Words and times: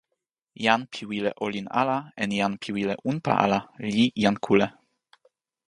jan 0.65 0.81
pi 0.91 1.01
wile 1.09 1.31
olin 1.45 1.67
ala 1.81 1.97
en 2.23 2.31
jan 2.39 2.53
pi 2.61 2.69
wile 2.75 2.93
unpa 3.09 3.31
ala 3.45 3.59
li 3.95 4.05
jan 4.21 4.35
kule. 4.45 4.67